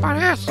parece. 0.00 0.46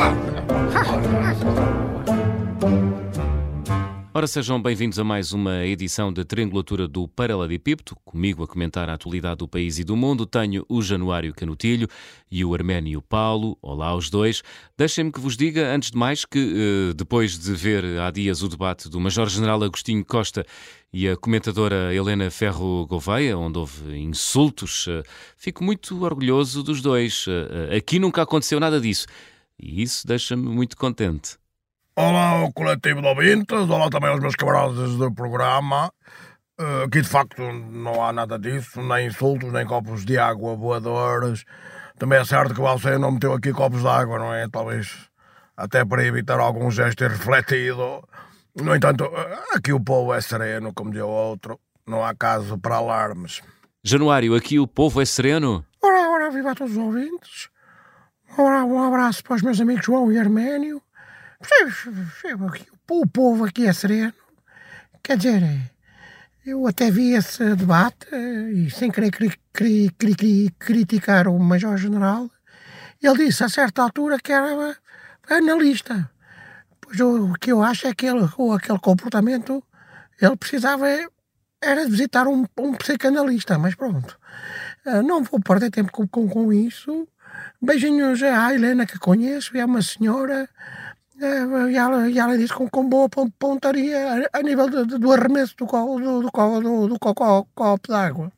Ora, 4.12 4.28
sejam 4.28 4.62
bem-vindos 4.62 5.00
a 5.00 5.04
mais 5.04 5.34
uma 5.34 5.66
edição 5.66 6.12
da 6.12 6.26
Triangulatura 6.26 6.88
do 6.88 7.08
Paralelepípedo. 7.08 7.96
Comigo 8.04 8.44
a 8.44 8.48
comentar 8.48 8.90
a 8.90 8.94
atualidade 8.94 9.38
do 9.38 9.48
país 9.48 9.80
e 9.80 9.84
do 9.84 9.96
mundo 9.96 10.26
tenho 10.26 10.66
o 10.68 10.82
Januário 10.82 11.34
Canutilho 11.34 11.88
e 12.30 12.44
o 12.44 12.54
Arménio 12.54 13.02
Paulo. 13.02 13.58
Olá 13.62 13.88
aos 13.88 14.10
dois. 14.10 14.42
Deixem-me 14.78 15.12
que 15.12 15.20
vos 15.20 15.38
diga, 15.38 15.74
antes 15.74 15.92
de 15.92 15.98
mais, 15.98 16.26
que 16.26 16.40
eh, 16.90 16.94
depois 16.96 17.38
de 17.40 17.54
ver 17.54 17.86
há 18.00 18.12
dias 18.12 18.44
o 18.44 18.50
debate 18.50 18.90
do 18.90 19.00
Major-General 19.00 19.64
Agostinho 19.64 20.04
Costa 20.04 20.46
e 20.92 21.08
a 21.08 21.16
comentadora 21.16 21.94
Helena 21.94 22.30
Ferro 22.30 22.88
Gouveia, 22.88 23.38
onde 23.38 23.60
houve 23.60 23.96
insultos, 23.96 24.88
eh, 24.90 25.04
fico 25.38 25.64
muito 25.64 26.04
orgulhoso 26.04 26.62
dos 26.62 26.82
dois. 26.82 27.26
Eh, 27.28 27.78
aqui 27.78 28.00
nunca 28.00 28.24
aconteceu 28.24 28.60
nada 28.60 28.82
disso. 28.82 29.06
E 29.60 29.84
isso 29.84 30.08
deixa-me 30.08 30.48
muito 30.48 30.78
contente. 30.78 31.38
Olá 31.96 32.30
ao 32.30 32.54
coletivo 32.54 33.02
de 33.02 33.08
ouvintes, 33.08 33.70
olá 33.70 33.90
também 33.90 34.10
aos 34.10 34.22
meus 34.22 34.36
camaradas 34.36 34.96
do 34.96 35.14
programa. 35.14 35.92
Uh, 36.58 36.84
aqui 36.86 37.02
de 37.02 37.08
facto 37.10 37.42
não 37.42 38.02
há 38.02 38.14
nada 38.14 38.40
disso, 38.40 38.82
nem 38.82 39.08
insultos, 39.08 39.52
nem 39.52 39.66
copos 39.66 40.06
de 40.06 40.18
água 40.18 40.56
voadores. 40.56 41.44
Também 41.98 42.20
é 42.20 42.24
certo 42.24 42.54
que 42.54 42.62
você 42.62 42.98
não 42.98 43.12
meteu 43.12 43.34
aqui 43.34 43.52
copos 43.52 43.82
de 43.82 43.88
água, 43.88 44.18
não 44.18 44.34
é? 44.34 44.48
Talvez 44.48 45.10
até 45.58 45.84
para 45.84 46.06
evitar 46.06 46.40
algum 46.40 46.72
gesto 46.72 47.04
irrefletido. 47.04 48.02
No 48.56 48.74
entanto, 48.74 49.04
uh, 49.04 49.58
aqui 49.58 49.74
o 49.74 49.80
povo 49.80 50.14
é 50.14 50.22
sereno, 50.22 50.74
como 50.74 50.98
o 50.98 51.08
outro. 51.08 51.60
Não 51.86 52.06
há 52.06 52.16
caso 52.16 52.58
para 52.58 52.76
alarmes. 52.76 53.42
Januário, 53.84 54.36
aqui 54.36 54.58
o 54.58 54.68
povo 54.68 55.02
é 55.02 55.06
sereno? 55.06 55.66
Ora, 55.82 56.10
ora, 56.12 56.32
viva 56.32 56.52
a 56.52 56.56
todos 56.56 56.72
os 56.72 56.78
ouvintes. 56.78 57.50
Um 58.38 58.84
abraço 58.84 59.24
para 59.24 59.36
os 59.36 59.42
meus 59.42 59.60
amigos 59.60 59.86
João 59.86 60.12
e 60.12 60.18
Arménio. 60.18 60.82
O 62.90 63.08
povo 63.08 63.46
aqui 63.46 63.68
é 63.68 63.74
sereno. 63.74 64.14
Quer 65.04 65.18
dizer, 65.18 65.72
eu 66.46 66.68
até 66.68 66.92
vi 66.92 67.14
esse 67.14 67.56
debate 67.56 68.08
e 68.14 68.70
sem 68.70 68.92
querer 68.92 69.12
cri 69.12 69.32
cri 69.52 69.90
cri 69.98 70.50
criticar 70.58 71.28
o 71.28 71.40
Major-General, 71.40 72.30
ele 73.02 73.26
disse 73.26 73.44
a 73.44 73.50
certa 73.50 73.82
altura 73.82 74.20
que 74.20 74.32
era 74.32 74.78
analista. 75.30 76.10
Pois 76.82 77.00
o 77.00 77.34
que 77.34 77.52
eu 77.52 77.64
acho 77.64 77.88
é 77.88 77.94
que 77.94 78.06
ele, 78.06 78.28
com 78.30 78.54
aquele 78.54 78.80
comportamento, 78.80 79.64
ele 80.22 80.36
precisava 80.38 80.88
era 81.62 81.88
visitar 81.88 82.28
um, 82.28 82.46
um 82.58 82.74
psicanalista, 82.74 83.58
mas 83.58 83.76
pronto. 83.76 84.18
Ah, 84.86 85.02
não 85.02 85.24
vou 85.24 85.40
perder 85.42 85.70
tempo 85.70 85.92
com, 85.92 86.08
com, 86.08 86.28
com 86.28 86.54
isso. 86.54 87.08
Beijinhos 87.62 88.22
à 88.24 88.54
Helena 88.54 88.86
que 88.86 88.98
conheço, 88.98 89.56
é 89.58 89.66
uma 89.66 89.82
senhora 89.82 90.48
é, 91.22 91.70
e 91.70 91.76
ela, 91.76 92.10
e 92.10 92.18
ela 92.18 92.38
disse 92.38 92.54
com, 92.54 92.70
com 92.70 92.88
boa 92.88 93.10
pontaria 93.10 94.30
a, 94.32 94.42
nível 94.42 94.70
do, 94.70 94.86
do 95.00 95.12
arremesso 95.12 95.54
do, 95.58 95.66
do, 95.66 96.22
do, 96.22 96.62
do, 96.62 96.88
do 96.88 97.00
copo 97.00 97.88
d'água. 97.88 98.32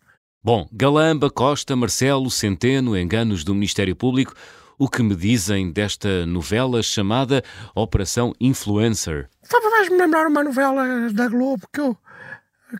Bom, 0.43 0.67
Galamba, 0.71 1.29
Costa, 1.29 1.75
Marcelo, 1.75 2.31
Centeno, 2.31 2.97
enganos 2.97 3.43
do 3.43 3.53
Ministério 3.53 3.95
Público, 3.95 4.33
o 4.79 4.89
que 4.89 5.03
me 5.03 5.15
dizem 5.15 5.71
desta 5.71 6.25
novela 6.25 6.81
chamada 6.81 7.43
Operação 7.75 8.33
Influencer? 8.41 9.29
Faz-me 9.43 9.97
lembrar 9.97 10.25
uma 10.25 10.43
novela 10.43 11.11
da 11.11 11.27
Globo 11.27 11.67
que 11.71 11.81
eu 11.81 11.95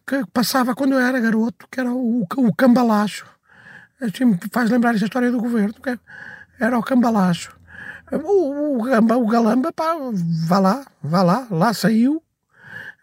que 0.08 0.24
passava 0.32 0.74
quando 0.74 0.94
eu 0.94 1.00
era 1.00 1.20
garoto, 1.20 1.68
que 1.70 1.80
era 1.80 1.92
o, 1.92 2.22
o 2.22 2.56
Cambalacho. 2.56 3.26
Assim, 4.02 4.38
faz 4.52 4.70
lembrar 4.70 4.96
essa 4.96 5.06
história 5.06 5.32
do 5.32 5.40
governo, 5.40 5.74
que 5.74 5.98
era 6.60 6.78
o 6.78 6.84
Cambalacho. 6.84 7.56
O, 8.12 8.80
o, 8.80 8.84
Gamba, 8.84 9.16
o 9.16 9.28
Galamba, 9.28 9.72
pá, 9.72 9.96
vá 10.48 10.60
lá, 10.60 10.86
vá 11.04 11.22
lá, 11.22 11.48
lá 11.50 11.74
saiu. 11.74 12.22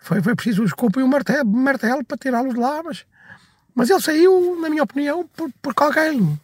Foi, 0.00 0.20
foi 0.20 0.34
preciso 0.34 0.62
o 0.62 0.66
escopo 0.66 1.00
e 1.00 1.02
o 1.02 1.08
martelo, 1.08 1.48
martelo 1.48 2.04
para 2.04 2.18
tirá-lo 2.18 2.52
de 2.52 2.58
lá, 2.58 2.82
mas, 2.82 3.06
mas 3.74 3.88
ele 3.90 4.00
saiu, 4.00 4.60
na 4.60 4.68
minha 4.68 4.82
opinião, 4.82 5.26
por, 5.36 5.50
porque 5.62 5.82
alguém, 5.82 6.40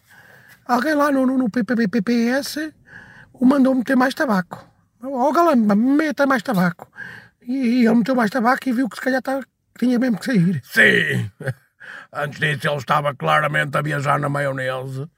alguém 0.67 0.95
lá 0.95 1.11
no, 1.11 1.27
no, 1.27 1.37
no 1.37 1.51
PPPPS 1.51 2.73
o 3.33 3.45
mandou 3.45 3.75
meter 3.75 3.97
mais 3.97 4.15
tabaco. 4.15 4.65
Ó 5.03 5.33
Galamba, 5.33 5.75
meta 5.75 6.27
mais 6.27 6.43
tabaco. 6.43 6.91
E, 7.43 7.53
e, 7.53 7.87
ele 7.87 7.97
meteu 7.97 8.15
mais 8.15 8.31
tabaco 8.31 8.69
e 8.69 8.73
viu 8.73 8.89
que 8.89 8.97
se 8.97 9.03
calhar 9.03 9.21
tá, 9.21 9.41
tinha 9.79 9.99
mesmo 9.99 10.19
que 10.19 10.27
sair. 10.27 10.63
Sim! 10.65 11.31
Antes 12.13 12.41
disso 12.41 12.69
ele 12.69 12.77
estava 12.77 13.15
claramente 13.15 13.77
a 13.77 13.83
viajar 13.83 14.19
na 14.19 14.29
maionese 14.29 15.09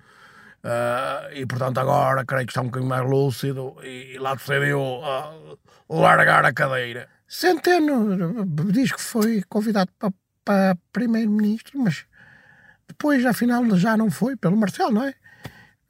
Uh, 0.67 1.31
e 1.33 1.47
portanto 1.47 1.79
agora 1.79 2.25
creio 2.25 2.45
que 2.45 2.51
está 2.51 2.61
um 2.61 2.65
bocadinho 2.65 2.89
mais 2.89 3.09
lúcido 3.09 3.77
e, 3.85 4.15
e 4.15 4.19
lá 4.19 4.35
decidiu 4.35 4.81
uh, 4.81 5.57
largar 5.89 6.45
a 6.45 6.53
cadeira. 6.53 7.09
Centeno 7.29 8.45
diz 8.73 8.91
que 8.91 9.01
foi 9.01 9.45
convidado 9.49 9.93
para, 9.97 10.13
para 10.45 10.77
primeiro-ministro, 10.93 11.79
mas 11.79 12.05
depois 12.89 13.25
afinal 13.25 13.65
já 13.77 13.97
não 13.97 14.11
foi, 14.11 14.35
pelo 14.35 14.57
Marcelo, 14.57 14.91
não 14.91 15.05
é? 15.05 15.15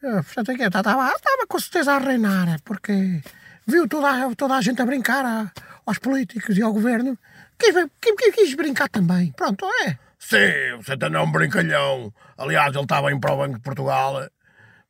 Uh, 0.03 0.23
portanto, 0.23 0.51
é 0.51 0.67
estava, 0.67 1.09
estava 1.09 1.47
com 1.49 1.59
certeza 1.59 1.93
a 1.93 1.99
reinar, 1.99 2.61
porque 2.63 3.23
viu 3.67 3.89
toda, 3.89 4.35
toda 4.35 4.57
a 4.57 4.61
gente 4.61 4.83
a 4.83 4.85
brincar 4.85 5.25
a, 5.25 5.51
aos 5.87 5.99
políticos 5.99 6.59
e 6.59 6.61
ao 6.61 6.75
governo, 6.75 7.19
quis, 7.59 7.73
quis, 7.99 8.35
quis 8.35 8.55
brincar 8.55 8.91
também. 8.91 9.33
Pronto, 9.33 9.65
é. 9.87 9.99
Sim, 10.29 10.79
o 10.81 10.83
Centeno 10.83 11.19
é 11.19 11.21
um 11.21 11.31
brincalhão. 11.31 12.13
Aliás, 12.37 12.75
ele 12.75 12.83
estava 12.83 13.13
em 13.13 13.21
prova 13.21 13.47
em 13.47 13.57
Portugal 13.61 14.27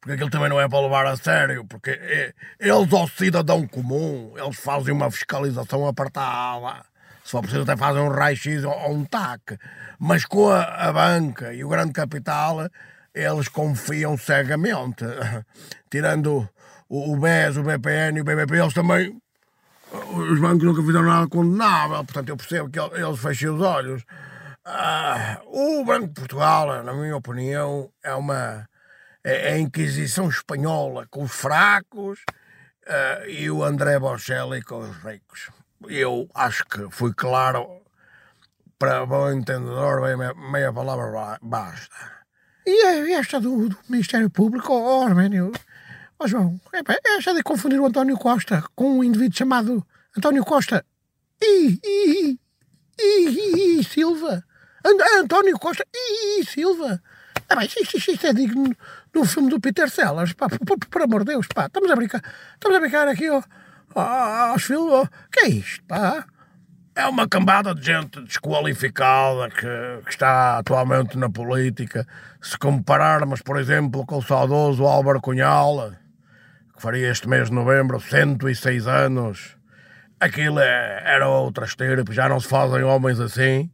porque 0.00 0.14
aquilo 0.14 0.30
também 0.30 0.48
não 0.48 0.60
é 0.60 0.68
para 0.68 0.80
levar 0.80 1.04
a 1.04 1.16
sério, 1.16 1.64
porque 1.64 1.90
é, 1.90 2.32
eles 2.60 2.92
ao 2.92 3.08
cidadão 3.08 3.66
comum, 3.66 4.32
eles 4.36 4.56
fazem 4.56 4.94
uma 4.94 5.10
fiscalização 5.10 5.84
apertada, 5.84 6.84
se 7.24 7.32
for 7.32 7.42
preciso 7.42 7.64
até 7.64 7.76
fazem 7.76 8.02
um 8.02 8.08
raio-x 8.08 8.62
ou 8.62 8.92
um 8.92 9.04
TAC, 9.04 9.58
mas 9.98 10.24
com 10.24 10.48
a, 10.48 10.62
a, 10.62 10.92
banca 10.92 11.52
e 11.52 11.64
o 11.64 11.68
grande 11.68 11.92
capital, 11.92 12.68
eles 13.12 13.48
confiam 13.48 14.16
cegamente, 14.16 15.04
tirando 15.90 16.48
o, 16.88 17.12
o 17.12 17.16
BES, 17.16 17.56
o 17.56 17.64
BPN 17.64 18.18
e 18.18 18.20
o 18.20 18.24
BBP, 18.24 18.58
eles 18.60 18.74
também, 18.74 19.20
os 19.90 20.38
bancos 20.38 20.62
nunca 20.62 20.82
fizeram 20.82 21.02
nada 21.02 21.26
condenável, 21.26 22.04
portanto 22.04 22.28
eu 22.28 22.36
percebo 22.36 22.70
que 22.70 22.78
eles 22.78 23.18
fecham 23.18 23.56
os 23.56 23.60
olhos. 23.60 24.04
Ah, 24.68 25.40
o 25.46 25.84
Banco 25.84 26.08
de 26.08 26.14
Portugal, 26.14 26.82
na 26.82 26.92
minha 26.92 27.16
opinião, 27.16 27.88
é 28.02 28.12
uma 28.14 28.68
a 29.24 29.56
Inquisição 29.58 30.28
Espanhola 30.28 31.06
com 31.08 31.22
os 31.22 31.30
fracos 31.30 32.18
uh, 32.84 33.28
e 33.28 33.48
o 33.48 33.62
André 33.62 33.96
Bocelli 34.00 34.60
com 34.62 34.80
os 34.80 34.96
ricos. 35.04 35.50
Eu 35.88 36.28
acho 36.34 36.64
que 36.64 36.88
fui 36.90 37.14
claro, 37.14 37.80
para 38.76 39.06
bom 39.06 39.30
entendedor, 39.30 40.02
meia, 40.50 40.72
palavra 40.72 41.38
basta. 41.42 42.24
E 42.66 43.12
esta 43.12 43.40
do, 43.40 43.68
do 43.68 43.78
Ministério 43.88 44.28
Público, 44.28 44.72
oh, 44.72 45.02
Arménio, 45.02 45.52
oh, 46.18 46.26
João, 46.26 46.60
é, 46.72 47.16
esta 47.16 47.32
de 47.32 47.42
confundir 47.44 47.78
o 47.78 47.86
António 47.86 48.16
Costa 48.16 48.64
com 48.74 48.98
um 48.98 49.04
indivíduo 49.04 49.38
chamado 49.38 49.86
António 50.16 50.44
Costa 50.44 50.84
e, 51.40 51.78
e, 51.84 52.38
e, 52.98 53.28
e, 53.28 53.80
e 53.80 53.84
Silva. 53.84 54.42
António 55.20 55.58
Costa 55.58 55.84
e, 55.92 56.44
Silva. 56.44 57.02
Ah, 57.48 57.56
bem, 57.56 57.66
isto, 57.66 57.96
isto, 57.96 58.10
isto 58.10 58.26
é 58.26 58.32
digno 58.32 58.74
do 59.12 59.24
filme 59.24 59.48
do 59.48 59.60
Peter 59.60 59.88
Sellers, 59.88 60.32
pá, 60.32 60.48
por, 60.48 60.78
por, 60.78 61.02
amor 61.02 61.20
de 61.20 61.32
Deus, 61.32 61.46
pá, 61.54 61.66
estamos 61.66 61.90
a 61.90 61.96
brincar, 61.96 62.22
estamos 62.54 62.76
a 62.76 62.80
brincar 62.80 63.08
aqui 63.08 63.30
ó, 63.30 63.40
aos 63.94 64.64
filmes, 64.64 64.92
ó, 64.92 65.06
que 65.30 65.40
é 65.40 65.48
isto, 65.48 65.84
pá? 65.84 66.26
É 66.94 67.06
uma 67.06 67.28
cambada 67.28 67.74
de 67.74 67.84
gente 67.84 68.20
desqualificada 68.22 69.50
que, 69.50 70.04
que, 70.04 70.10
está 70.10 70.58
atualmente 70.58 71.18
na 71.18 71.28
política. 71.28 72.06
Se 72.40 72.58
compararmos, 72.58 73.42
por 73.42 73.60
exemplo, 73.60 74.06
com 74.06 74.16
o 74.16 74.22
saudoso 74.22 74.86
Álvaro 74.86 75.20
Cunhal, 75.20 75.92
que 76.74 76.80
faria 76.80 77.10
este 77.10 77.28
mês 77.28 77.48
de 77.48 77.54
novembro 77.54 78.00
106 78.00 78.86
anos, 78.86 79.56
aquilo 80.18 80.58
é, 80.58 81.02
era 81.04 81.28
outra 81.28 81.66
estirpe, 81.66 82.14
já 82.14 82.30
não 82.30 82.40
se 82.40 82.48
fazem 82.48 82.82
homens 82.82 83.20
assim. 83.20 83.70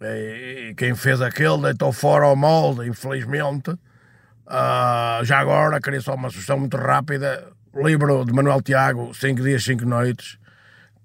E, 0.00 0.74
quem 0.76 0.94
fez 0.94 1.20
aquilo 1.20 1.62
deitou 1.62 1.92
fora 1.92 2.26
o 2.28 2.36
molde, 2.36 2.88
infelizmente. 2.88 3.70
Uh, 3.70 5.22
já 5.24 5.38
agora, 5.38 5.80
queria 5.80 6.00
só 6.00 6.14
uma 6.14 6.30
sugestão 6.30 6.58
muito 6.58 6.76
rápida. 6.76 7.52
Livro 7.74 8.24
de 8.24 8.32
Manuel 8.32 8.62
Tiago, 8.62 9.14
5 9.14 9.42
dias, 9.42 9.62
5 9.62 9.84
noites, 9.84 10.38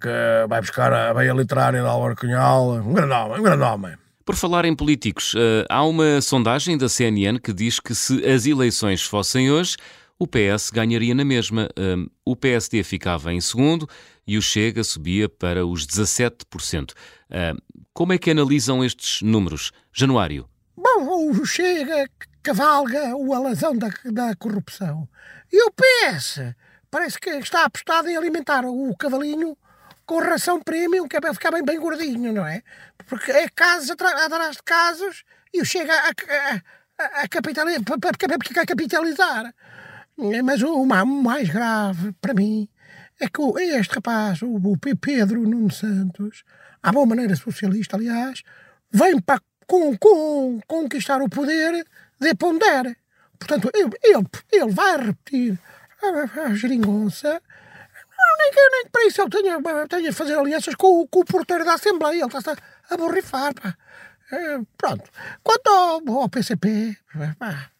que 0.01 0.09
vai 0.50 0.62
buscar 0.62 0.92
a 0.92 1.13
veia 1.13 1.33
literária 1.33 1.80
de 1.80 1.88
Álvaro 1.88 2.15
Cunhal. 2.15 2.77
Um 2.77 2.94
grande 2.94 3.13
homem, 3.13 3.39
um 3.39 3.44
grande 3.44 3.63
homem. 3.63 3.95
Por 4.25 4.36
falar 4.36 4.65
em 4.65 4.75
políticos, 4.75 5.36
uh, 5.36 5.65
há 5.69 5.86
uma 5.86 6.19
sondagem 6.21 6.77
da 6.77 6.89
CNN 6.89 7.38
que 7.38 7.53
diz 7.53 7.80
que 7.80 7.94
se 7.94 8.25
as 8.25 8.48
eleições 8.48 9.03
fossem 9.03 9.51
hoje, 9.51 9.77
o 10.18 10.25
PS 10.25 10.71
ganharia 10.71 11.13
na 11.13 11.24
mesma. 11.24 11.69
Uh, 11.77 12.09
o 12.25 12.36
PSD 12.36 12.81
ficava 12.83 13.31
em 13.31 13.39
segundo 13.39 13.88
e 14.25 14.38
o 14.38 14.41
Chega 14.41 14.83
subia 14.83 15.30
para 15.30 15.65
os 15.68 15.86
17%. 15.86 16.94
Como 17.95 18.12
é 18.12 18.18
que 18.18 18.30
analisam 18.30 18.83
estes 18.83 19.21
números? 19.21 19.71
Januário. 19.94 20.50
Bom, 20.75 21.30
o 21.31 21.45
Chega 21.45 22.09
cavalga 22.44 23.15
o 23.15 23.33
alazão 23.33 23.74
da, 23.74 23.88
da 24.12 24.36
corrupção. 24.36 25.07
E 25.50 25.63
o 25.63 25.71
PS 25.71 26.42
parece 26.92 27.18
que 27.18 27.30
está 27.30 27.63
apostado 27.63 28.09
em 28.09 28.18
alimentar 28.18 28.65
o 28.65 28.94
cavalinho 28.97 29.57
com 30.06 30.19
ração 30.19 30.62
premium, 30.62 31.07
que 31.07 31.15
é 31.15 31.21
para 31.21 31.33
ficar 31.33 31.51
bem, 31.51 31.63
bem 31.63 31.80
gordinho, 31.80 32.33
não 32.33 32.45
é? 32.45 32.63
Porque 33.07 33.31
é 33.31 33.47
casos 33.47 33.89
atrás 33.89 34.57
de 34.57 34.63
casos 34.63 35.24
e 35.53 35.62
o 35.62 35.65
chega 35.65 35.94
a, 35.94 36.09
a, 37.01 37.21
a, 37.21 37.27
capitalizar, 37.30 37.81
para 37.81 38.65
capitalizar. 38.65 39.56
Mas 40.44 40.62
o 40.62 40.86
mais 40.86 41.48
grave 41.48 42.12
para 42.19 42.33
mim 42.33 42.68
é 43.21 43.30
que 43.30 43.41
este 43.62 43.95
rapaz, 43.95 44.41
o 44.41 44.77
Pedro 45.00 45.44
Nuno 45.44 45.71
Santos, 45.71 46.44
à 46.85 46.91
boa 46.91 47.05
maneira 47.05 47.35
socialista, 47.35 47.95
aliás, 47.97 48.43
vem 48.91 49.19
para 49.19 49.41
com, 49.65 49.97
com, 49.97 50.59
conquistar 50.67 51.19
o 51.19 51.27
poder 51.27 51.83
de 52.19 52.35
Pondere. 52.35 52.95
Portanto, 53.39 53.71
ele, 53.73 53.89
ele, 54.03 54.25
ele 54.51 54.71
vai 54.71 54.97
repetir 54.97 55.59
a, 56.03 56.41
a 56.41 56.53
geringonça. 56.53 57.41
Nem 58.37 58.51
nem 58.71 58.89
para 58.91 59.05
isso 59.05 59.21
ele 59.21 59.29
tenha, 59.29 59.87
tenha 59.87 60.09
a 60.11 60.13
fazer 60.13 60.37
alianças 60.37 60.75
com, 60.75 61.07
com 61.07 61.19
o 61.21 61.25
porteiro 61.25 61.65
da 61.65 61.73
Assembleia. 61.73 62.23
Ele 62.23 62.25
está-se 62.25 62.61
a 62.89 62.97
borrifar. 62.97 63.53
Pá. 63.55 63.75
É, 64.31 64.59
pronto. 64.77 65.09
Quanto 65.43 65.67
ao, 65.67 66.21
ao 66.21 66.29
PCP, 66.29 66.95
pá, 67.39 67.71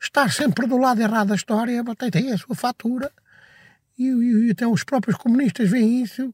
estar 0.00 0.32
sempre 0.32 0.66
do 0.66 0.78
lado 0.78 1.00
errado 1.00 1.28
da 1.28 1.34
história 1.34 1.82
tem, 1.96 2.10
tem 2.10 2.32
a 2.32 2.38
sua 2.38 2.54
fatura. 2.54 3.10
E, 3.98 4.06
e, 4.06 4.46
e 4.46 4.50
até 4.52 4.66
os 4.66 4.84
próprios 4.84 5.16
comunistas 5.16 5.68
veem 5.68 6.02
isso 6.02 6.32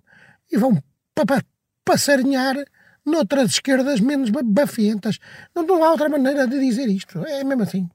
e 0.52 0.58
vão 0.58 0.74
pa, 1.14 1.24
pa, 1.24 1.42
passarinhar 1.84 2.56
noutras 3.04 3.52
esquerdas 3.52 4.00
menos 4.00 4.30
bafientas. 4.30 5.18
Não, 5.54 5.64
não 5.64 5.84
há 5.84 5.90
outra 5.90 6.08
maneira 6.08 6.46
de 6.46 6.58
dizer 6.58 6.88
isto. 6.88 7.24
É 7.26 7.44
mesmo 7.44 7.62
assim. 7.62 7.88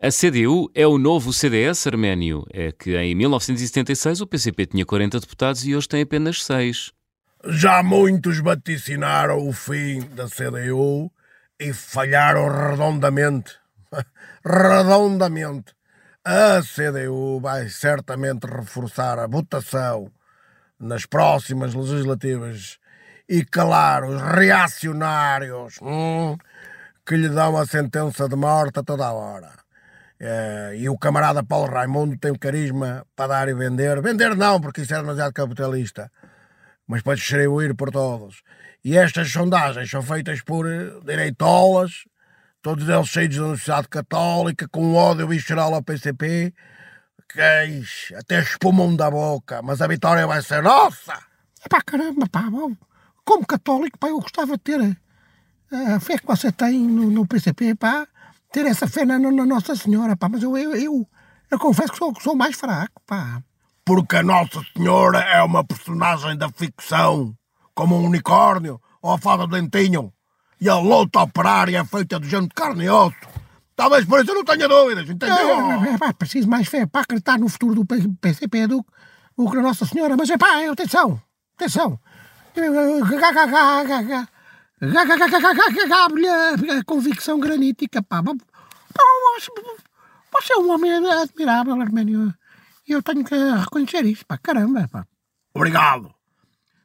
A 0.00 0.10
CDU 0.10 0.70
é 0.74 0.86
o 0.86 0.96
novo 0.96 1.32
CDS 1.32 1.86
arménio. 1.86 2.46
É 2.52 2.72
que 2.72 2.96
em 2.96 3.14
1976 3.14 4.20
o 4.20 4.26
PCP 4.26 4.66
tinha 4.66 4.86
40 4.86 5.20
deputados 5.20 5.66
e 5.66 5.74
hoje 5.74 5.88
tem 5.88 6.02
apenas 6.02 6.44
6. 6.44 6.92
Já 7.46 7.82
muitos 7.82 8.38
vaticinaram 8.38 9.46
o 9.46 9.52
fim 9.52 10.00
da 10.14 10.26
CDU 10.26 11.10
e 11.58 11.72
falharam 11.72 12.48
redondamente. 12.48 13.56
redondamente. 14.44 15.74
A 16.24 16.60
CDU 16.62 17.40
vai 17.40 17.68
certamente 17.68 18.44
reforçar 18.44 19.18
a 19.18 19.26
votação 19.26 20.10
nas 20.78 21.06
próximas 21.06 21.74
legislativas 21.74 22.78
e 23.28 23.44
calar 23.44 24.04
os 24.04 24.22
reacionários 24.22 25.74
hum, 25.82 26.36
que 27.04 27.16
lhe 27.16 27.28
dão 27.28 27.56
a 27.58 27.66
sentença 27.66 28.28
de 28.28 28.36
morte 28.36 28.78
a 28.78 28.82
toda 28.82 29.06
a 29.06 29.12
hora. 29.12 29.52
É, 30.18 30.74
e 30.76 30.88
o 30.88 30.98
camarada 30.98 31.44
Paulo 31.44 31.72
Raimundo 31.72 32.16
tem 32.18 32.34
carisma 32.34 33.06
para 33.14 33.28
dar 33.28 33.48
e 33.48 33.54
vender. 33.54 34.00
Vender 34.00 34.34
não, 34.34 34.60
porque 34.60 34.80
isso 34.80 34.94
é 34.94 34.96
demasiado 34.96 35.32
capitalista, 35.32 36.10
mas 36.86 37.02
para 37.02 37.14
distribuir 37.14 37.74
por 37.76 37.90
todos. 37.90 38.42
E 38.82 38.96
estas 38.96 39.30
sondagens 39.30 39.90
são 39.90 40.02
feitas 40.02 40.40
por 40.40 40.66
direitolas, 41.04 42.04
todos 42.62 42.88
eles 42.88 43.08
cheios 43.08 43.36
da 43.36 43.42
Universidade 43.42 43.88
Católica, 43.88 44.66
com 44.68 44.94
ódio 44.94 45.28
visceral 45.28 45.74
ao 45.74 45.82
PCP, 45.82 46.52
que 47.28 48.14
até 48.16 48.40
espumam 48.40 48.96
da 48.96 49.10
boca, 49.10 49.60
mas 49.62 49.82
a 49.82 49.86
vitória 49.86 50.26
vai 50.26 50.40
ser 50.42 50.62
nossa! 50.62 51.16
Pá, 51.68 51.82
caramba, 51.82 52.26
pá, 52.30 52.48
bom 52.50 52.74
como 53.28 53.46
católico, 53.46 53.98
pá, 53.98 54.08
eu 54.08 54.18
gostava 54.18 54.52
de 54.52 54.62
ter 54.62 54.80
eh, 54.80 55.92
a 55.92 56.00
fé 56.00 56.16
que 56.16 56.26
você 56.26 56.50
tem 56.50 56.78
no, 56.80 57.10
no 57.10 57.26
PCP, 57.26 57.74
pá, 57.74 58.08
ter 58.50 58.64
essa 58.64 58.88
fé 58.88 59.04
na, 59.04 59.18
na, 59.18 59.44
Nossa 59.44 59.76
Senhora, 59.76 60.16
pá, 60.16 60.30
mas 60.30 60.42
eu, 60.42 60.56
eu, 60.56 60.74
eu, 60.74 61.06
eu 61.50 61.58
confesso 61.58 61.92
que 61.92 61.98
sou, 61.98 62.14
sou 62.22 62.34
mais 62.34 62.56
fraco, 62.56 63.02
pá. 63.06 63.42
Porque 63.84 64.16
a 64.16 64.22
Nossa 64.22 64.62
Senhora 64.74 65.18
é 65.18 65.42
uma 65.42 65.62
personagem 65.62 66.38
da 66.38 66.48
ficção, 66.48 67.36
como 67.74 67.98
um 67.98 68.06
unicórnio 68.06 68.80
ou 69.02 69.12
a 69.12 69.18
fada 69.18 69.46
do 69.46 69.60
dentinho, 69.60 70.10
e 70.58 70.66
a 70.66 70.78
luta 70.78 71.20
operária 71.20 71.78
é 71.78 71.84
feita 71.84 72.18
de 72.18 72.30
gente 72.30 72.48
de 72.48 72.54
carne 72.54 72.84
e 72.84 72.88
osso. 72.88 73.14
Talvez 73.76 74.06
por 74.06 74.22
isso 74.22 74.30
eu 74.30 74.36
não 74.36 74.44
tenha 74.44 74.66
dúvidas, 74.66 75.06
entendeu? 75.06 75.36
É, 75.36 75.90
é, 75.90 76.08
é, 76.08 76.12
preciso 76.14 76.48
mais 76.48 76.66
fé 76.66 76.86
para 76.86 77.02
acreditar 77.02 77.38
no 77.38 77.48
futuro 77.50 77.74
do 77.74 77.84
PCP 77.84 78.66
do, 78.68 78.82
do 79.36 79.50
que 79.50 79.56
na 79.56 79.62
Nossa 79.62 79.84
Senhora, 79.84 80.16
mas 80.16 80.30
é 80.30 80.38
pá, 80.38 80.64
atenção, 80.72 81.20
atenção. 81.54 82.00
Convicção 86.86 87.38
granítica, 87.38 88.02
pá. 88.02 88.22
Você 90.32 90.52
é 90.52 90.56
um 90.58 90.70
homem 90.70 90.92
admirável, 90.92 91.80
Arménio. 91.80 92.34
E 92.86 92.92
eu 92.92 93.02
tenho 93.02 93.24
que 93.24 93.34
reconhecer 93.34 94.04
isso, 94.04 94.26
pá. 94.26 94.38
Caramba, 94.38 94.88
pá. 94.88 95.06
Obrigado. 95.54 96.14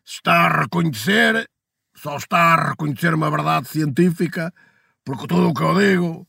Se 0.06 0.16
está 0.16 0.46
a 0.46 0.62
reconhecer, 0.62 1.50
só 1.96 2.18
está 2.18 2.38
a 2.38 2.70
reconhecer 2.70 3.14
uma 3.14 3.30
verdade 3.30 3.68
científica, 3.68 4.54
porque 5.06 5.28
tudo 5.28 5.50
o 5.50 5.54
que 5.54 5.64
eu 5.64 5.76
digo 5.76 6.28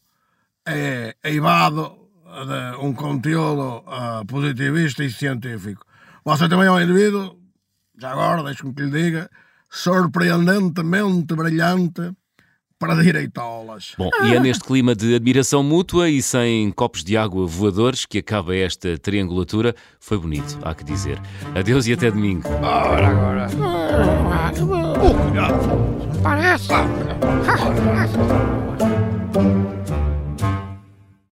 é 0.67 1.17
eivado 1.25 2.05
de 2.25 2.77
um 2.79 2.95
conteúdo 2.95 3.85
uh, 3.87 4.25
positivista 4.27 5.05
e 5.05 5.11
científico. 5.11 5.85
Você 6.25 6.49
também 6.49 6.67
é 6.67 6.71
um 6.71 6.81
indivíduo 6.81 7.44
já 7.99 8.11
agora, 8.11 8.43
deixe-me 8.43 8.75
que 8.75 8.83
lhe 8.83 8.91
diga, 8.91 9.31
surpreendentemente 9.71 11.35
brilhante 11.35 12.13
para 12.79 12.95
direitolas. 12.97 13.95
Bom, 13.97 14.11
e 14.25 14.35
é 14.35 14.41
neste 14.41 14.65
clima 14.65 14.95
de 14.95 15.15
admiração 15.15 15.63
mútua 15.63 16.11
e 16.11 16.21
sem 16.21 16.71
copos 16.73 17.03
de 17.03 17.17
água 17.17 17.47
voadores 17.47 18.05
que 18.05 18.19
acaba 18.19 18.55
esta 18.55 18.99
triangulatura. 18.99 19.75
Foi 19.99 20.19
bonito, 20.19 20.59
há 20.63 20.75
que 20.75 20.85
dizer. 20.85 21.21
Adeus 21.55 21.87
e 21.87 21.93
até 21.93 22.11
domingo. 22.11 22.49
Ora, 22.63 23.09
agora. 23.09 23.47
Oh, 25.01 25.15
cuidado. 25.15 26.23
Parece. 26.23 26.69